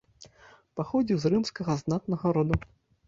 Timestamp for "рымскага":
1.33-1.77